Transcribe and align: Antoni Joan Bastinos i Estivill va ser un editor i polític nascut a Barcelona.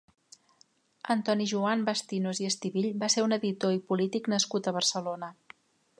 Antoni 1.15 1.45
Joan 1.51 1.83
Bastinos 1.89 2.41
i 2.45 2.49
Estivill 2.51 2.89
va 3.05 3.11
ser 3.17 3.27
un 3.29 3.39
editor 3.39 3.77
i 3.77 3.81
polític 3.93 4.31
nascut 4.37 4.71
a 4.71 4.75
Barcelona. 4.79 5.35